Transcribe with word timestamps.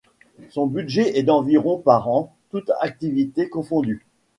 Son 0.49 0.65
budget 0.65 1.19
est 1.19 1.21
d’environ 1.21 1.77
par 1.77 2.07
an 2.09 2.33
toutes 2.49 2.71
activités 2.81 3.49
confondues. 3.49 4.07